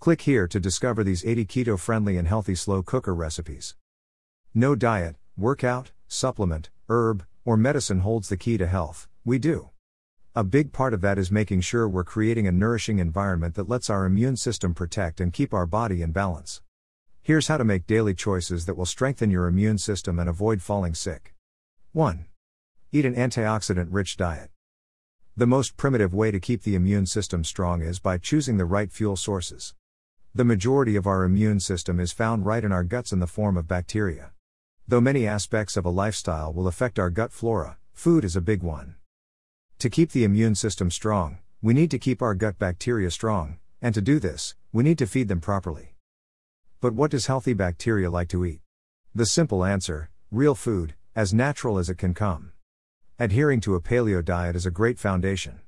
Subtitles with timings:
[0.00, 3.76] Click here to discover these 80 keto friendly and healthy slow cooker recipes.
[4.54, 9.68] No diet, workout, supplement, herb, or medicine holds the key to health, we do.
[10.34, 13.90] A big part of that is making sure we're creating a nourishing environment that lets
[13.90, 16.62] our immune system protect and keep our body in balance.
[17.20, 20.94] Here's how to make daily choices that will strengthen your immune system and avoid falling
[20.94, 21.34] sick.
[21.92, 22.24] 1.
[22.90, 24.48] Eat an antioxidant rich diet.
[25.36, 28.90] The most primitive way to keep the immune system strong is by choosing the right
[28.90, 29.74] fuel sources.
[30.32, 33.56] The majority of our immune system is found right in our guts in the form
[33.56, 34.30] of bacteria.
[34.86, 38.62] Though many aspects of a lifestyle will affect our gut flora, food is a big
[38.62, 38.94] one.
[39.80, 43.92] To keep the immune system strong, we need to keep our gut bacteria strong, and
[43.92, 45.96] to do this, we need to feed them properly.
[46.80, 48.60] But what does healthy bacteria like to eat?
[49.12, 52.52] The simple answer real food, as natural as it can come.
[53.18, 55.58] Adhering to a paleo diet is a great foundation.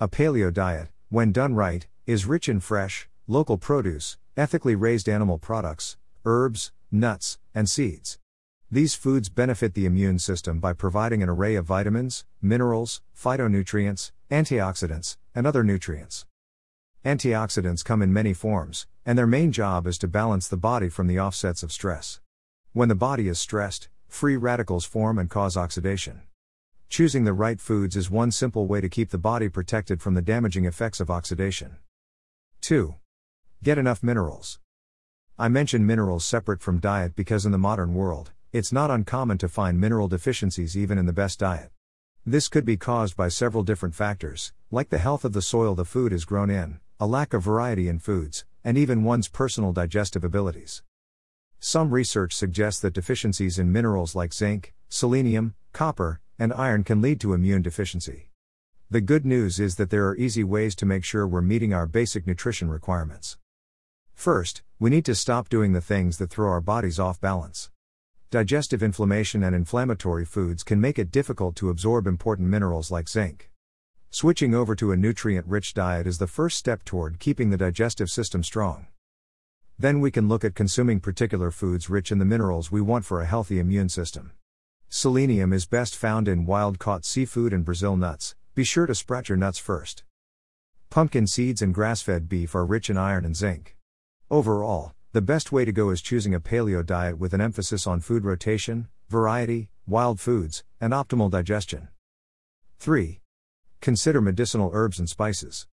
[0.00, 5.38] A paleo diet, when done right, is rich in fresh, local produce, ethically raised animal
[5.38, 5.96] products,
[6.26, 8.18] herbs, nuts, and seeds.
[8.70, 15.16] These foods benefit the immune system by providing an array of vitamins, minerals, phytonutrients, antioxidants,
[15.34, 16.26] and other nutrients.
[17.04, 21.06] Antioxidants come in many forms, and their main job is to balance the body from
[21.06, 22.20] the offsets of stress.
[22.72, 26.22] When the body is stressed, free radicals form and cause oxidation.
[26.88, 30.22] Choosing the right foods is one simple way to keep the body protected from the
[30.22, 31.76] damaging effects of oxidation.
[32.60, 32.96] 2.
[33.64, 34.58] Get enough minerals.
[35.38, 39.48] I mention minerals separate from diet because in the modern world, it's not uncommon to
[39.48, 41.70] find mineral deficiencies even in the best diet.
[42.26, 45.86] This could be caused by several different factors, like the health of the soil the
[45.86, 50.24] food is grown in, a lack of variety in foods, and even one's personal digestive
[50.24, 50.82] abilities.
[51.58, 57.18] Some research suggests that deficiencies in minerals like zinc, selenium, copper, and iron can lead
[57.22, 58.28] to immune deficiency.
[58.90, 61.86] The good news is that there are easy ways to make sure we're meeting our
[61.86, 63.38] basic nutrition requirements.
[64.14, 67.70] First, we need to stop doing the things that throw our bodies off balance.
[68.30, 73.50] Digestive inflammation and inflammatory foods can make it difficult to absorb important minerals like zinc.
[74.10, 78.10] Switching over to a nutrient rich diet is the first step toward keeping the digestive
[78.10, 78.86] system strong.
[79.78, 83.20] Then we can look at consuming particular foods rich in the minerals we want for
[83.20, 84.32] a healthy immune system.
[84.88, 89.28] Selenium is best found in wild caught seafood and Brazil nuts, be sure to sprout
[89.28, 90.04] your nuts first.
[90.90, 93.76] Pumpkin seeds and grass fed beef are rich in iron and zinc.
[94.30, 98.00] Overall, the best way to go is choosing a paleo diet with an emphasis on
[98.00, 101.88] food rotation, variety, wild foods, and optimal digestion.
[102.78, 103.20] 3.
[103.82, 105.66] Consider medicinal herbs and spices.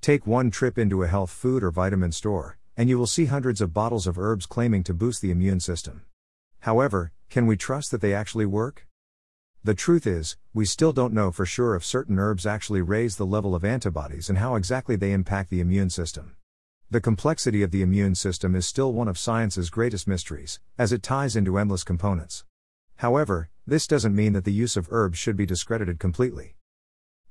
[0.00, 3.60] Take one trip into a health food or vitamin store, and you will see hundreds
[3.60, 6.02] of bottles of herbs claiming to boost the immune system.
[6.60, 8.86] However, can we trust that they actually work?
[9.64, 13.26] The truth is, we still don't know for sure if certain herbs actually raise the
[13.26, 16.36] level of antibodies and how exactly they impact the immune system.
[16.92, 21.02] The complexity of the immune system is still one of science's greatest mysteries, as it
[21.02, 22.44] ties into endless components.
[22.96, 26.54] However, this doesn't mean that the use of herbs should be discredited completely.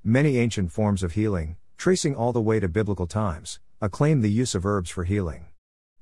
[0.03, 4.55] Many ancient forms of healing, tracing all the way to biblical times, acclaim the use
[4.55, 5.45] of herbs for healing.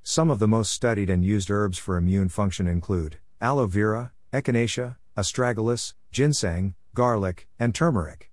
[0.03, 4.95] Some of the most studied and used herbs for immune function include aloe vera, echinacea,
[5.17, 8.31] astragalus, ginseng, garlic, and turmeric.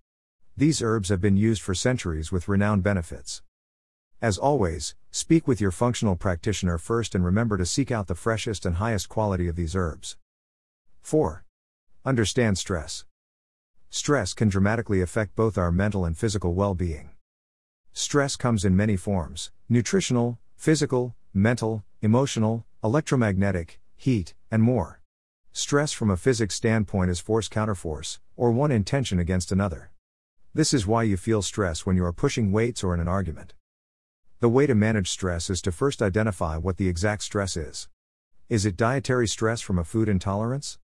[0.57, 3.43] These herbs have been used for centuries with renowned benefits.
[4.23, 8.65] As always, speak with your functional practitioner first and remember to seek out the freshest
[8.65, 10.17] and highest quality of these herbs.
[11.03, 11.45] 4.
[12.03, 13.05] Understand stress.
[13.91, 17.11] Stress can dramatically affect both our mental and physical well being.
[17.93, 25.03] Stress comes in many forms nutritional, physical, mental, emotional, electromagnetic, heat, and more.
[25.53, 29.91] Stress from a physics standpoint is force counterforce, or one intention against another.
[30.55, 33.53] This is why you feel stress when you are pushing weights or in an argument.
[34.39, 37.89] The way to manage stress is to first identify what the exact stress is.
[38.51, 40.79] Is it dietary stress from a food intolerance?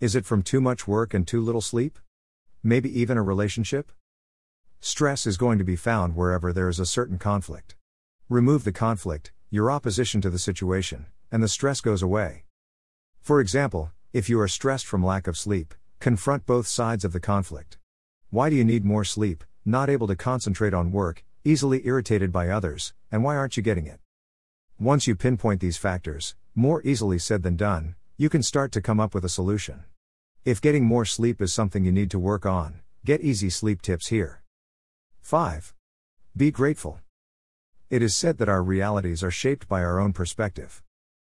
[0.00, 2.00] Is it from too much work and too little sleep?
[2.60, 3.92] Maybe even a relationship?
[4.80, 7.76] Stress is going to be found wherever there is a certain conflict.
[8.28, 12.46] Remove the conflict, your opposition to the situation, and the stress goes away.
[13.20, 17.20] For example, if you are stressed from lack of sleep, confront both sides of the
[17.20, 17.78] conflict.
[18.30, 22.50] Why do you need more sleep, not able to concentrate on work, easily irritated by
[22.50, 23.98] others, and why aren't you getting it?
[24.78, 29.00] Once you pinpoint these factors, more easily said than done, you can start to come
[29.00, 29.82] up with a solution.
[30.44, 34.08] If getting more sleep is something you need to work on, get easy sleep tips
[34.08, 34.42] here.
[35.22, 35.72] 5.
[36.36, 37.00] Be grateful.
[37.88, 40.82] It is said that our realities are shaped by our own perspective.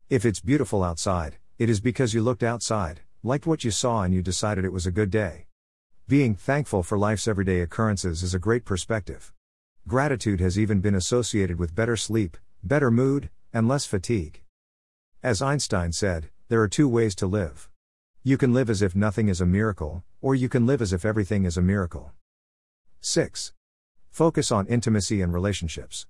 [0.09, 4.15] If it's beautiful outside, it is because you looked outside, liked what you saw, and
[4.15, 5.47] you decided it was a good day.
[6.07, 9.33] Being thankful for life's everyday occurrences is a great perspective.
[9.88, 14.43] Gratitude has even been associated with better sleep, better mood, and less fatigue.
[15.25, 17.69] As Einstein said, there are two ways to live.
[18.23, 21.05] You can live as if nothing is a miracle, or you can live as if
[21.05, 22.12] everything is a miracle.
[23.00, 23.52] 6.
[24.11, 26.06] Focus on intimacy and relationships.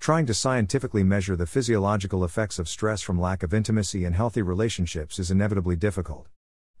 [0.00, 4.42] Trying to scientifically measure the physiological effects of stress from lack of intimacy and healthy
[4.42, 6.26] relationships is inevitably difficult.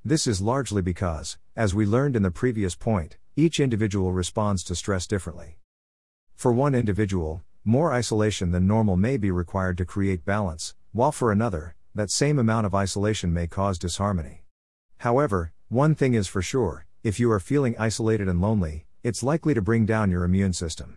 [0.04, 4.74] This is largely because, as we learned in the previous point, each individual responds to
[4.74, 5.58] stress differently.
[6.40, 11.30] For one individual, more isolation than normal may be required to create balance, while for
[11.30, 14.44] another, that same amount of isolation may cause disharmony.
[15.00, 19.52] However, one thing is for sure if you are feeling isolated and lonely, it's likely
[19.52, 20.96] to bring down your immune system.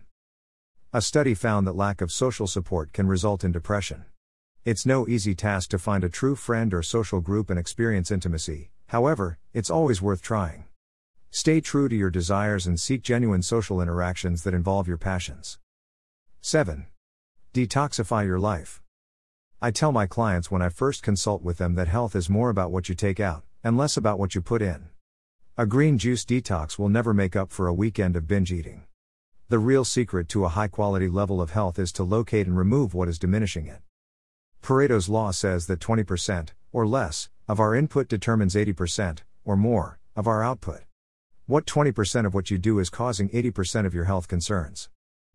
[0.94, 4.06] A study found that lack of social support can result in depression.
[4.64, 8.70] It's no easy task to find a true friend or social group and experience intimacy,
[8.86, 10.64] however, it's always worth trying.
[11.34, 15.58] Stay true to your desires and seek genuine social interactions that involve your passions.
[16.42, 16.86] 7.
[17.52, 18.80] Detoxify your life.
[19.60, 22.70] I tell my clients when I first consult with them that health is more about
[22.70, 24.90] what you take out, and less about what you put in.
[25.58, 28.84] A green juice detox will never make up for a weekend of binge eating.
[29.48, 32.94] The real secret to a high quality level of health is to locate and remove
[32.94, 33.80] what is diminishing it.
[34.62, 40.28] Pareto's law says that 20%, or less, of our input determines 80%, or more, of
[40.28, 40.82] our output.
[41.46, 44.88] What 20% of what you do is causing 80% of your health concerns?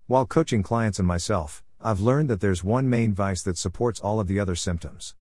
[0.07, 4.19] While coaching clients and myself, I've learned that there's one main vice that supports all
[4.19, 5.15] of the other symptoms.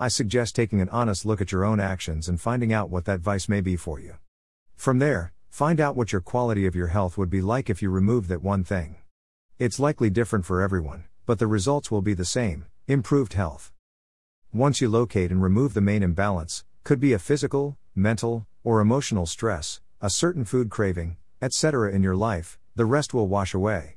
[0.00, 3.20] I suggest taking an honest look at your own actions and finding out what that
[3.20, 4.14] vice may be for you.
[4.76, 7.90] From there, Find out what your quality of your health would be like if you
[7.90, 8.94] removed that one thing.
[9.58, 13.72] It's likely different for everyone, but the results will be the same improved health.
[14.52, 19.26] Once you locate and remove the main imbalance, could be a physical, mental, or emotional
[19.26, 21.90] stress, a certain food craving, etc.
[21.90, 23.96] in your life, the rest will wash away.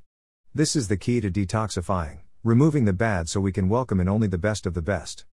[0.52, 4.28] This is the key to detoxifying, removing the bad so we can welcome in only
[4.28, 5.26] the best of the best.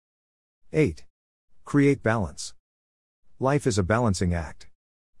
[0.74, 1.06] 8.
[1.64, 2.52] Create balance.
[3.40, 4.66] Life is a balancing act.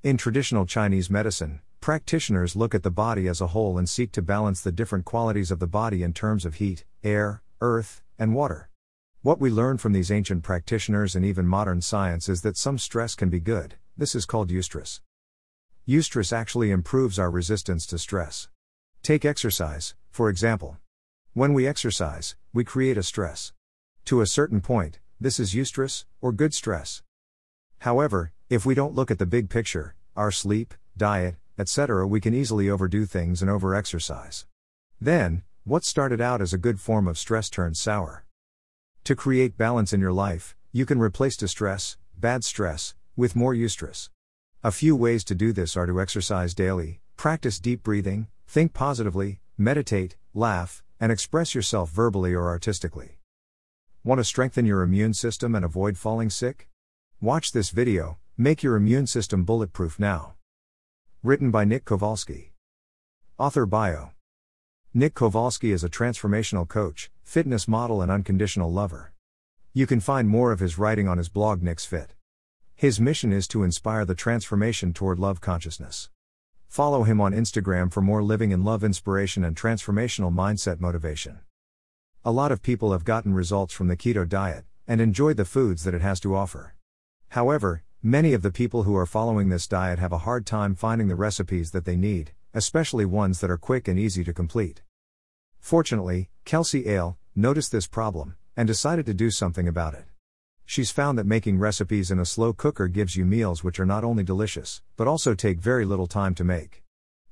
[0.02, 4.20] In traditional Chinese medicine, practitioners look at the body as a whole and seek to
[4.20, 8.68] balance the different qualities of the body in terms of heat, air, earth, and water.
[9.22, 13.14] What we learn from these ancient practitioners and even modern science is that some stress
[13.14, 15.00] can be good, this is called eustress.
[15.88, 18.48] Eustress actually improves our resistance to stress.
[19.02, 20.76] Take exercise, for example.
[21.32, 23.54] When we exercise, we create a stress.
[24.04, 27.02] To a certain point, this is eustress, or good stress.
[27.78, 32.34] However, if we don't look at the big picture, our sleep, diet, etc., we can
[32.34, 34.44] easily overdo things and overexercise.
[35.00, 38.26] Then, what started out as a good form of stress turns sour.
[39.04, 44.10] To create balance in your life, you can replace distress, bad stress, with more eustress.
[44.64, 49.38] A few ways to do this are to exercise daily, practice deep breathing, think positively,
[49.56, 53.18] meditate, laugh, and express yourself verbally or artistically.
[54.02, 56.68] Want to strengthen your immune system and avoid falling sick?
[57.20, 60.34] Watch this video, Make Your Immune System Bulletproof Now.
[61.22, 62.52] Written by Nick Kowalski.
[63.38, 64.10] Author Bio
[64.92, 69.12] Nick Kowalski is a transformational coach, fitness model, and unconditional lover.
[69.72, 72.14] You can find more of his writing on his blog Nick's Fit.
[72.78, 76.10] His mission is to inspire the transformation toward love consciousness.
[76.68, 81.40] Follow him on Instagram for more living in love inspiration and transformational mindset motivation.
[82.24, 85.82] A lot of people have gotten results from the keto diet and enjoyed the foods
[85.82, 86.76] that it has to offer.
[87.30, 91.08] However, many of the people who are following this diet have a hard time finding
[91.08, 94.82] the recipes that they need, especially ones that are quick and easy to complete.
[95.58, 100.04] Fortunately, Kelsey Ale noticed this problem and decided to do something about it.
[100.70, 104.04] She's found that making recipes in a slow cooker gives you meals which are not
[104.04, 106.82] only delicious, but also take very little time to make.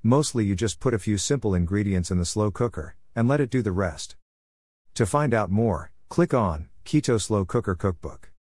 [0.03, 3.51] Mostly you just put a few simple ingredients in the slow cooker, and let it
[3.51, 4.17] do the rest.
[4.95, 8.31] To find out more, click on Keto Slow Cooker Cookbook.